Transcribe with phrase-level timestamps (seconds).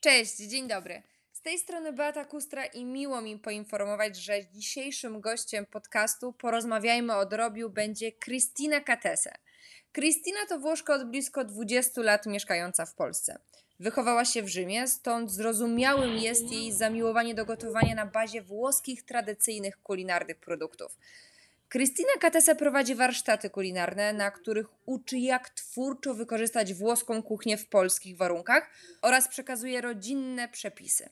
[0.00, 1.02] Cześć, dzień dobry.
[1.32, 7.26] Z tej strony Beata Kustra i miło mi poinformować, że dzisiejszym gościem podcastu Porozmawiajmy o
[7.26, 9.32] drobiu będzie Cristina Catese.
[9.92, 13.38] Cristina to Włoszka od blisko 20 lat mieszkająca w Polsce.
[13.80, 19.82] Wychowała się w Rzymie, stąd zrozumiałym jest jej zamiłowanie do gotowania na bazie włoskich tradycyjnych
[19.82, 20.98] kulinarnych produktów.
[21.68, 28.16] Cristina Catese prowadzi warsztaty kulinarne, na których uczy jak twórczo wykorzystać włoską kuchnię w polskich
[28.16, 28.70] warunkach
[29.02, 31.10] oraz przekazuje rodzinne przepisy.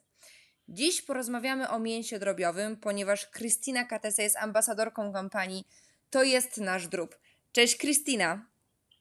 [0.69, 5.65] Dziś porozmawiamy o mięsie drobiowym, ponieważ Cristina Catese jest ambasadorką kampanii
[6.11, 7.19] To jest nasz drób.
[7.53, 8.47] Cześć Cristina.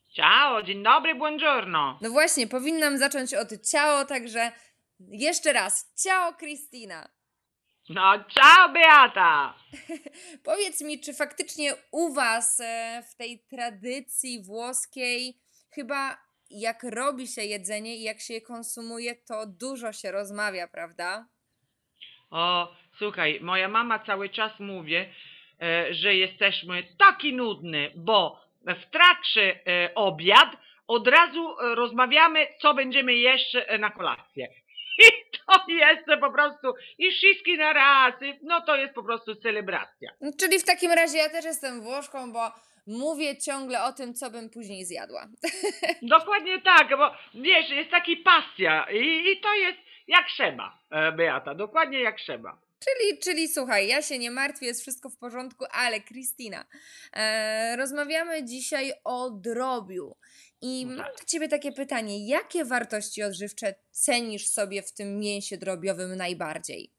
[0.10, 2.00] Ciao, dzień dobry, buongiorno.
[2.02, 4.52] No właśnie, powinnam zacząć od ciao, także
[5.00, 5.92] jeszcze raz.
[6.04, 7.15] Ciao Cristina.
[7.90, 9.54] No, ciao Beata.
[10.44, 15.38] Powiedz mi, czy faktycznie u Was e, w tej tradycji włoskiej
[15.76, 16.18] chyba
[16.50, 21.26] jak robi się jedzenie i jak się je konsumuje, to dużo się rozmawia, prawda?
[22.32, 25.08] O, słuchaj, moja mama cały czas mówi, e,
[25.94, 30.50] że jesteśmy taki nudny, bo w trakcie e, obiad
[30.88, 34.48] od razu rozmawiamy, co będziemy jeść na kolację.
[34.98, 40.12] I to jest po prostu, i wszystkie na raz, no to jest po prostu celebracja.
[40.40, 42.52] Czyli w takim razie ja też jestem Włoszką, bo
[42.88, 45.28] mówię ciągle o tym, co bym później zjadła.
[46.02, 51.56] Dokładnie tak, bo wiesz, jest taki pasja i, i to jest jak trzeba, e, Beata,
[51.56, 52.66] dokładnie jak trzeba.
[52.80, 56.66] Czyli, czyli słuchaj, ja się nie martwię, jest wszystko w porządku, ale Kristina,
[57.14, 60.16] e, rozmawiamy dzisiaj o drobiu.
[60.66, 61.18] I No mam tak.
[61.20, 66.92] do Ciebie takie pytanie, jakie wartości odżywcze cenisz sobie w tym mięsie drobiowym najbardziej?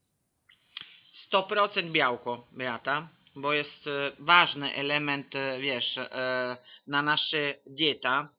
[1.33, 6.57] 100% białko, Beata, bo jest e, ważny element, e, wiesz, e,
[6.87, 8.29] na nasza dieta.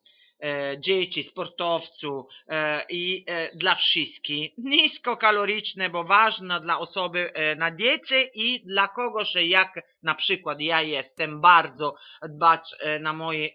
[0.42, 4.52] E, dzieci, sportowców e, i e, dla wszystkich.
[4.58, 11.40] Niskokaloryczne, bo ważne dla osoby na diecie i dla kogoś, jak na przykład ja jestem
[11.40, 11.94] bardzo
[12.28, 12.60] dbać
[13.00, 13.48] na moje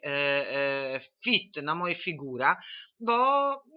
[1.23, 2.57] fit, na moje figura,
[2.99, 3.15] bo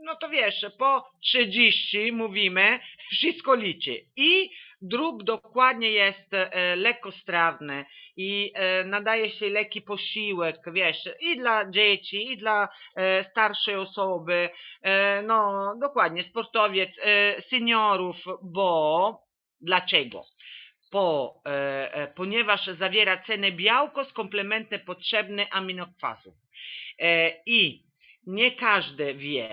[0.05, 2.81] no to wiesz, po 30 mówimy,
[3.12, 4.50] wszystko liczy i
[4.82, 7.84] drób dokładnie jest e, lekkostrawny
[8.16, 14.48] i e, nadaje się lekki posiłek, wiesz, i dla dzieci, i dla e, starszej osoby,
[14.82, 19.20] e, no dokładnie, sportowiec, e, seniorów, bo
[19.60, 20.25] dlaczego?
[20.91, 26.34] Po, e, e, ponieważ zawiera cenę białko z komplementem potrzebny aminokwasów.
[26.98, 27.82] E, I
[28.26, 29.48] nie każdy wie,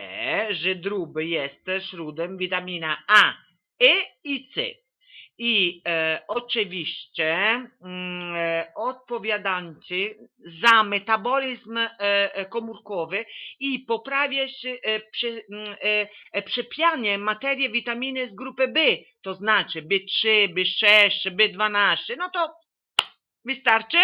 [0.52, 3.34] że drób jest źródłem witamina A,
[3.84, 4.83] E i C.
[5.38, 7.36] I e, oczywiście
[7.82, 10.16] mm, e, odpowiadający
[10.64, 13.26] za metabolizm e, e, komórkowy
[13.60, 18.80] i poprawia się e, prze, mm, e, e, przepianie materii witaminy z grupy B,
[19.22, 22.63] to znaczy B3, B6, B12, no to
[23.46, 23.98] wystarczy?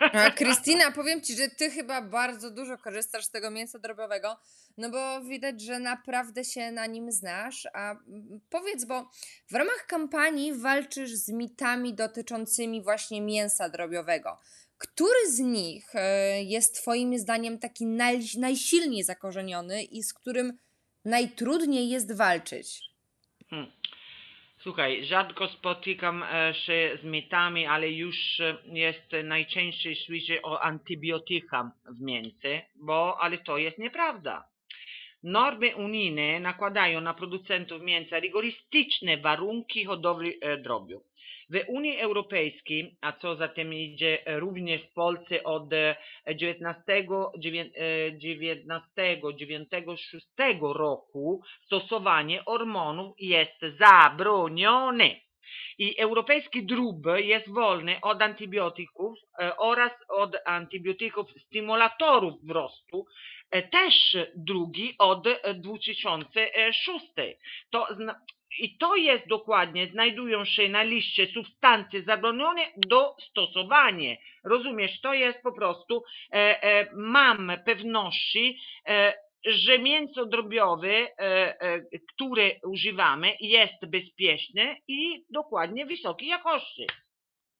[0.00, 4.36] A Krystyna, powiem Ci, że Ty chyba bardzo dużo korzystasz z tego mięsa drobiowego,
[4.76, 7.68] no bo widać, że naprawdę się na nim znasz.
[7.72, 9.10] A mm, powiedz, bo
[9.50, 14.38] w ramach kampanii walczysz z mitami dotyczącymi właśnie mięsa drobiowego.
[14.78, 20.58] Który z nich e, jest Twoim zdaniem taki naj, najsilniej zakorzeniony i z którym
[21.04, 22.90] najtrudniej jest walczyć?
[23.50, 23.79] Hmm.
[24.62, 31.70] Słuchaj, rzadko spotykam e, się z mitami, ale już e, jest najczęściej słyszę o antybiotyka
[31.98, 34.44] w mięsie, bo ale to jest nieprawda.
[35.22, 41.02] Normy unijne nakładają na producentów mięsa rygorystyczne warunki hodowli e, drobiu.
[41.50, 45.96] W Unii Europejskiej, a co za tym idzie e, również w Polsce od e,
[46.34, 46.82] 19,
[47.38, 50.26] dziewię- e, 19 96
[50.62, 55.10] roku stosowanie hormonów jest zabronione.
[55.78, 63.06] I europejski drób jest wolny od antybiotyków e, oraz od antybiotyków stymulatorów wzrostu,
[63.50, 67.06] e, też drugi od e, 2006.
[67.70, 68.20] To zna-
[68.58, 74.16] i to jest dokładnie, znajdują się na liście substancje zabronione do stosowania.
[74.44, 76.02] Rozumiesz, to jest po prostu,
[76.32, 79.14] e, e, mam pewności, e,
[79.46, 81.16] że mięso drobiowe, e,
[81.60, 81.80] e,
[82.14, 86.86] które używamy, jest bezpieczne i dokładnie wysokiej jakości.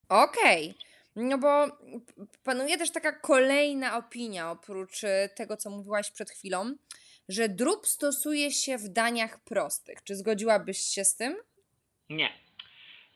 [0.09, 0.75] Okej.
[1.17, 1.67] No bo
[2.45, 5.01] panuje też taka kolejna opinia, oprócz
[5.37, 6.75] tego, co mówiłaś przed chwilą,
[7.31, 10.05] że drób stosuje się w daniach prostych.
[10.05, 11.37] Czy zgodziłabyś się z tym?
[12.11, 12.33] Nie.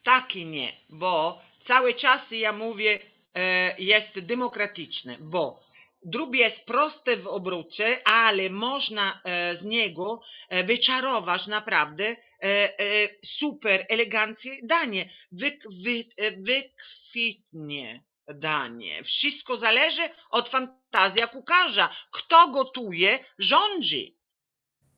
[0.04, 2.98] Taki nie, bo cały czas ja mówię,
[3.34, 5.60] e, jest demokratyczny, bo
[6.02, 13.08] drób jest prosty w obróbce, ale można e, z niego e, wyczarować naprawdę e, e,
[13.38, 15.10] super eleganckie danie.
[15.32, 19.04] Wy, wy, e, wykwitnie danie.
[19.04, 21.90] Wszystko zależy od fantazji kucharza.
[22.12, 24.16] Kto gotuje, rządzi.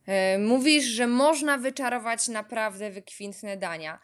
[0.06, 3.98] E, Mówisz, że można wyczarować naprawdę wykwintne dania.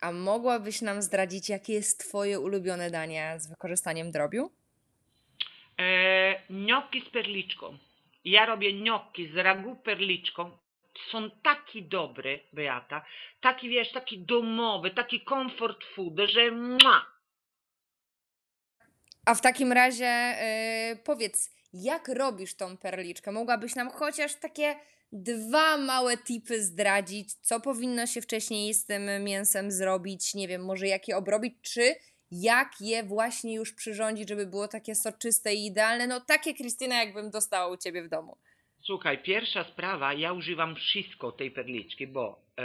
[0.00, 4.50] A mogłabyś nam zdradzić, jakie jest Twoje ulubione danie z wykorzystaniem drobiu?
[5.78, 7.78] E, gnocchi z perliczką.
[8.24, 10.58] Ja robię gnocchi z ragu perliczką.
[11.10, 13.04] Są taki dobre, Beata.
[13.40, 17.06] Taki, wiesz, taki domowy, taki comfort food, że mua,
[19.26, 23.32] A w takim razie e, powiedz, jak robisz tą perliczkę?
[23.32, 24.76] Mogłabyś nam chociaż takie
[25.12, 30.34] dwa małe tipy zdradzić, co powinno się wcześniej z tym mięsem zrobić?
[30.34, 31.94] Nie wiem, może jak je obrobić, czy
[32.30, 36.06] jak je właśnie już przyrządzić, żeby było takie soczyste i idealne?
[36.06, 38.36] No takie, Krystyna, jakbym dostała u Ciebie w domu.
[38.82, 42.62] Słuchaj, pierwsza sprawa, ja używam wszystko tej perliczki, bo e,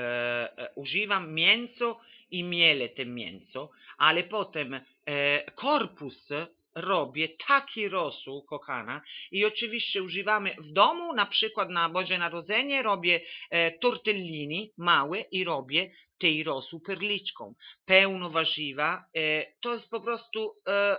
[0.58, 2.00] e, używam mięso
[2.32, 6.30] i mielę te mięso, ale potem e, korpus
[6.76, 9.02] robię taki rosół, kochana,
[9.32, 15.44] i oczywiście używamy w domu, na przykład na Boże Narodzenie robię e, tortellini małe i
[15.44, 17.54] robię tej rosół perliczką.
[17.86, 20.98] Pełno warzywa, e, to jest po prostu e,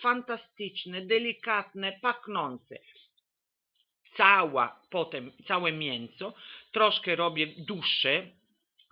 [0.00, 2.78] fantastyczne, delikatne, pachnące
[4.16, 6.34] cała, potem całe mięso,
[6.72, 8.26] troszkę robię dłuższe,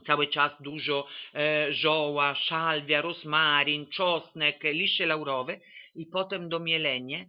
[0.06, 5.60] cały czas dużo e, żoła, szalwia, rozmaryn, czosnek, liście laurowe
[5.94, 7.24] i potem do mielenia.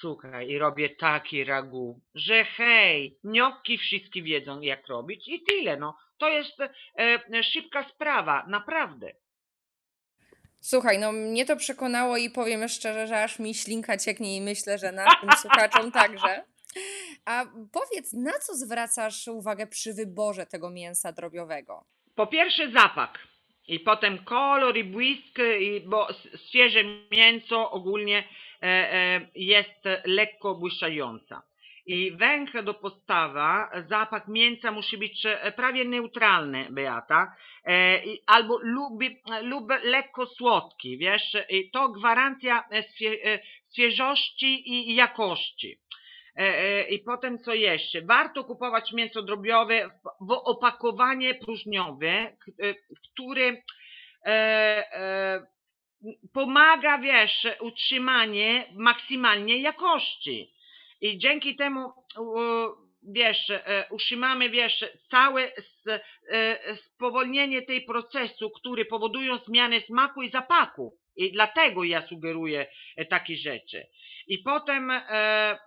[0.00, 5.96] Słuchaj, i robię taki ragu, że hej, gnocchi wszyscy wiedzą jak robić i tyle, no.
[6.18, 6.56] To jest
[6.98, 9.12] e, szybka sprawa, naprawdę.
[10.60, 14.78] Słuchaj, no mnie to przekonało i powiem szczerze, że aż mi ślinka cieknie i myślę,
[14.78, 16.44] że naszym słuchaczom także.
[17.24, 21.84] A powiedz, na co zwracasz uwagę przy wyborze tego mięsa drobiowego?
[22.20, 23.26] Po pierwsze zapach
[23.68, 26.08] i potem kolor i błysk, i, bo
[26.48, 31.42] świeże mięso ogólnie e, e, jest lekko błyszcząca.
[31.86, 37.36] I węch do postawa, zapach mięsa musi być e, prawie neutralny, Beata,
[38.26, 42.64] albo lubi, lub lekko słodki, wiesz, i to gwarancja
[43.72, 45.78] świeżości i jakości.
[46.36, 48.02] E, e, I potem co jeszcze?
[48.02, 49.90] Warto kupować mięso drobiowe
[50.20, 52.34] w, opakowanie próżniowe, e,
[53.12, 53.56] które
[56.34, 60.54] pomaga, wiesz, utrzymanie maksymalnie jakości.
[61.00, 61.92] I dzięki temu,
[63.02, 63.52] wiesz,
[63.90, 65.52] utrzymamy, wiesz, całe
[66.86, 70.99] spowolnienie tej procesu, który powodują zmianę smaku i zapachu.
[71.16, 72.66] I dlatego ja sugeruję
[72.96, 73.86] e, takie rzeczy.
[74.26, 75.00] I potem e,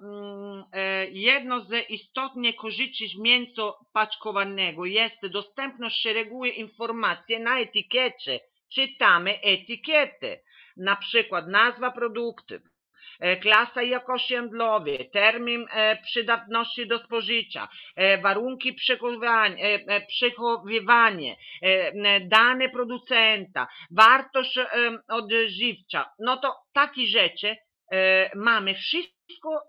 [0.02, 3.62] mm, e, jedno z istotnych korzyści mięsa
[3.94, 8.40] paczkowanego jest dostępność szeregu informacji na etykiecie.
[8.74, 10.40] Czytamy etykiety,
[10.78, 12.56] na przykład nazwa produktu,
[13.20, 18.74] e, klasa jakości handlowej, termin e, przydatności do spożycia, e, warunki
[20.08, 21.36] przechowywania,
[22.22, 24.60] dane producenta, wartość
[25.08, 26.10] odżywcza.
[26.20, 27.56] No to takie rzeczy
[28.36, 29.62] mamy wszystko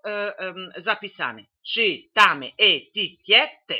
[0.76, 1.42] zapisane.
[1.74, 3.76] Czytamy etykiety.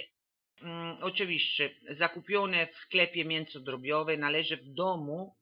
[0.63, 5.35] Mm, oczywiście zakupione w sklepie mięso drobiowe należy w domu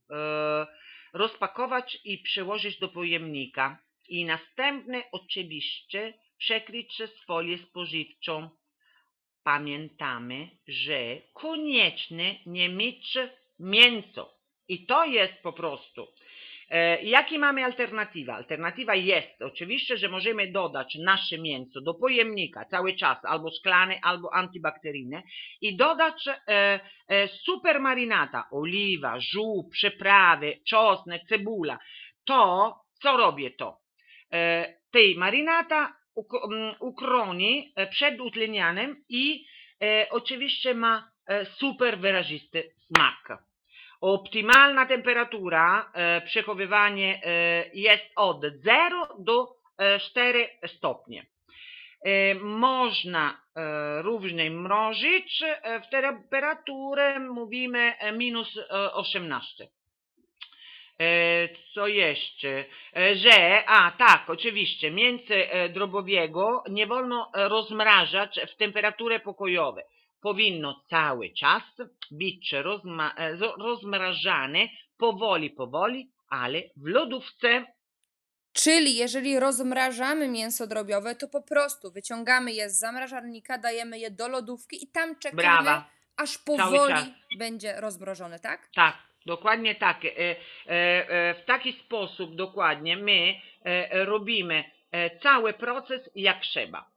[1.12, 3.78] rozpakować i przełożyć do pojemnika
[4.12, 7.10] i następnie oczywiście przekryć przez
[7.58, 8.50] spożywczą.
[9.44, 13.18] Pamiętamy, że koniecznie nie mieć
[13.58, 14.38] mięso.
[14.68, 16.08] I to jest po prostu
[16.72, 18.34] E, mamy alternatywa?
[18.34, 24.34] Alternatywa jest oczywiście, że możemy dodać nasze mięso do pojemnika cały czas, albo szklane, albo
[24.34, 25.22] antybakteryjne
[25.60, 31.78] i dodać e, e, super marinata, oliwa, żółw, przyprawy, czosnek, cebula.
[32.24, 33.81] To, co robię to?
[34.32, 35.96] E, tej marinata
[36.80, 39.46] ukroni e, przed utlenianiem i
[39.82, 41.12] e, oczywiście ma
[41.58, 43.42] super wyrazisty smak.
[44.00, 45.92] Optymalna temperatura
[46.24, 51.26] przechowywanie e, jest od 0 do e, 4 stopnie.
[52.40, 53.42] Można
[54.00, 55.42] również mrozić
[55.86, 59.68] w temperaturę, mówimy, minus e, 18.
[61.02, 62.64] E, Co jeszcze?
[62.96, 69.80] E, Że, a tak, oczywiście, mięso e, drobowiego nie wolno rozmrażać w temperaturę pokojową.
[70.20, 71.62] Powinno cały czas
[72.10, 73.12] być rozma-
[73.58, 74.68] rozmrażane
[74.98, 77.64] powoli, powoli, ale w lodówce
[78.52, 84.28] Czyli jeżeli rozmrażamy mięso drobiowe, to po prostu wyciągamy je z zamrażarnika, dajemy je do
[84.28, 85.90] lodówki i tam czekamy, Brawa.
[86.16, 88.68] aż powoli będzie rozmrożony, tak?
[88.74, 90.00] Tak, dokładnie tak.
[91.36, 93.34] W taki sposób dokładnie my
[93.90, 94.64] robimy
[95.22, 96.90] cały proces jak trzeba.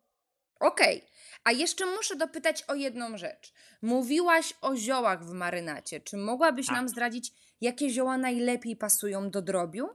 [0.59, 1.01] Okej,
[1.43, 3.53] a jeszcze muszę dopytać o jedną rzecz.
[3.81, 5.99] Mówiłaś o ziołach w marynacie.
[5.99, 6.75] Czy mogłabyś Tak.
[6.75, 9.89] nam zdradzić, jakie zioła najlepiej pasują do drobiu?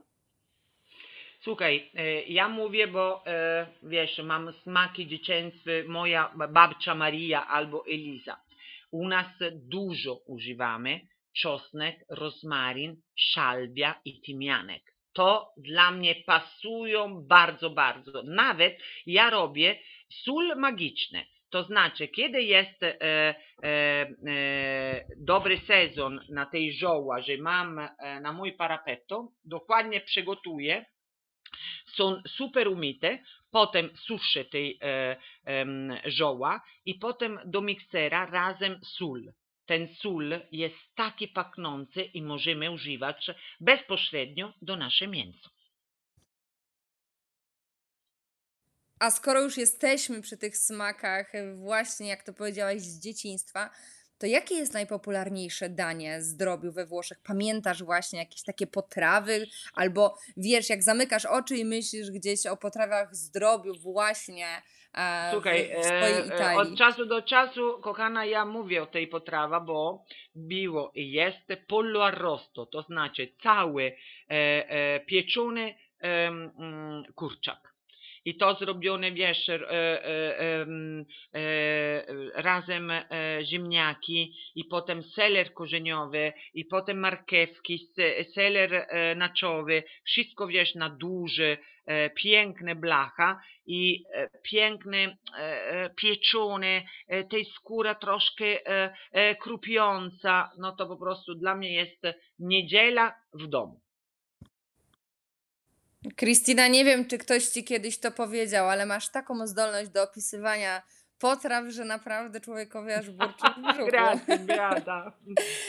[1.43, 1.91] Słuchaj,
[2.27, 3.23] ja mówię, bo
[3.83, 8.37] wiesz, mam smaki dziecięce, moja babcia Maria albo Eliza.
[8.91, 10.99] U nas dużo używamy
[11.33, 14.83] czosnek, rozmaryn, szalwia i tymianek.
[15.13, 18.23] To dla mnie pasują bardzo, bardzo.
[18.23, 21.25] Nawet ja robię sól magiczne.
[21.49, 27.89] To znaczy, kiedy jest e, e, e, dobry sezon na tej żoła, że mam e,
[28.21, 30.85] na mój parapetto, dokładnie przygotuję
[31.95, 33.19] są super umyte,
[33.51, 35.17] potem suszę tej e,
[36.05, 39.33] żoła i potem do miksera razem sól.
[39.71, 45.49] Ten sól jest taki pachnący i możemy używać bezpośrednio do nasze mięso.
[48.99, 53.69] A skoro już jesteśmy przy tych smakach, właśnie jak to powiedziałaś z dzieciństwa,
[54.21, 57.19] to jakie jest najpopularniejsze danie z drobiu we Włoszech?
[57.23, 59.47] Pamiętasz właśnie jakieś takie potrawy?
[59.73, 64.47] Albo wiesz, jak zamykasz oczy i myślisz gdzieś o potrawach z drobiu właśnie
[64.93, 66.71] e, Słuchaj, w, swojej e, e, Italii?
[66.71, 72.05] od czasu do czasu, kochana, ja mówię o tej potrawa, bo było i jest pollo
[72.05, 74.33] arrosto, to znaczy cały e,
[74.69, 77.70] e, pieczony mm, kurczak.
[78.25, 80.65] I to zrobione, wiesz, e, e,
[81.33, 82.91] e, razem
[83.43, 91.57] ziemniaki i potem seler korzeniowy i potem marchewki, se- seler naczowy, wszystko, wiesz, na duży,
[92.15, 94.03] piękne blacha i
[94.51, 95.17] piękne
[96.01, 96.81] pieczone,
[97.29, 98.45] tej skóra troszkę
[99.41, 102.01] krupiąca, no to po prostu dla mnie jest
[102.39, 103.80] niedziela w domu.
[106.15, 110.81] Krystyna, nie wiem, czy ktoś ci kiedyś to powiedział, ale masz taką zdolność do opisywania
[111.19, 113.91] potraw, że naprawdę człowiekowi aż burczy w brzuchu.
[113.91, 114.37] Grazie.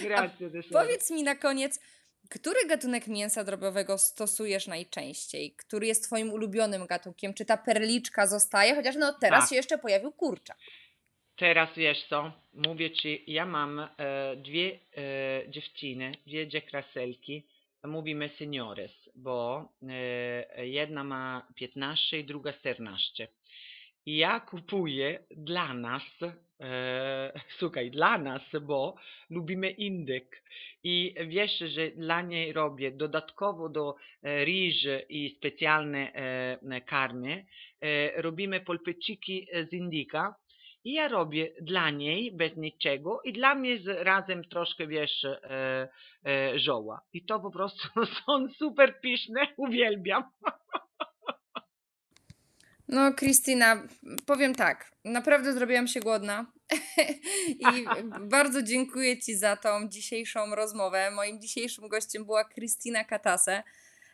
[0.03, 0.51] Grazie.
[0.73, 1.81] Powiedz mi na koniec,
[2.31, 5.55] który gatunek mięsa drobiowego stosujesz najczęściej?
[5.57, 7.35] Który jest twoim ulubionym gatunkiem?
[7.35, 8.75] Czy ta perliczka zostaje?
[8.75, 9.51] Chociaż no teraz Tak.
[9.51, 10.57] się jeszcze pojawił kurczak.
[11.37, 13.89] Teraz wiesz co, mówię ci, ja mam e,
[14.37, 17.47] dwie e, dziewczyny, dwie dziewkraselki,
[17.85, 23.29] mówimy seniores, bo e, jedna ma 15 i druga 14.
[24.07, 26.03] I ja kupuję dla nas,
[26.61, 28.97] e, słuchaj, dla nas, bo
[29.31, 30.43] lubimy indyk.
[30.85, 34.45] I wiesz, że dla niej robię dodatkowo do e,
[35.09, 37.45] i specjalne e, karmy,
[37.81, 40.35] e, robimy polpeciki z indyka,
[40.85, 45.89] i ja robię dla niej bez niczego i dla mnie z, razem troszkę, wiesz, e,
[46.27, 47.01] e, żoła.
[47.13, 47.89] I to po prostu
[48.27, 50.23] są super pyszne, uwielbiam.
[52.89, 53.83] No, Krystyna,
[54.27, 56.47] powiem tak, naprawdę zrobiłam się głodna
[57.73, 57.85] i
[58.21, 61.11] bardzo dziękuję Ci za tą dzisiejszą rozmowę.
[61.11, 63.63] Moim dzisiejszym gościem była Krystyna Katase.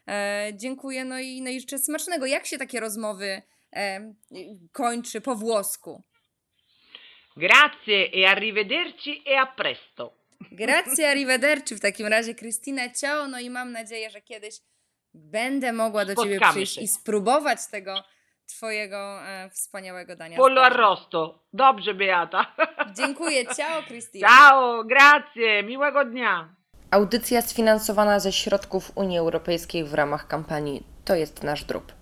[0.09, 2.27] E, dziękuję, no i, no i życzę smacznego.
[2.27, 4.15] Jak się takie rozmowy e,
[4.73, 6.03] kończy po włosku?
[7.39, 10.13] Grazie e arrivederci e a presto.
[10.53, 14.55] Grazie, arrivederci w takim razie, Krystyna, ciao, no i mam nadzieję, że kiedyś
[15.15, 16.81] będę mogła do Ciebie Spotkamy przyjść się.
[16.81, 18.05] i spróbować tego
[18.47, 20.37] Twojego e, wspaniałego dania.
[20.37, 21.45] Pollo arrosto.
[21.53, 22.47] Dobrze, Beata.
[22.99, 24.29] Dziękuję, ciao, Krystyna.
[24.29, 26.55] Ciao, grazie, miłego dnia.
[26.91, 31.98] Audycja sfinansowana ze środków Unii Europejskiej w ramach kampanii To jest nasz drób.